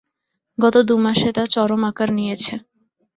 গত 0.57 0.75
দু 0.87 0.95
মাসে 1.05 1.29
তা 1.33 1.43
চরম 1.53 1.81
আকার 1.89 2.09
নিয়েছে। 2.17 2.53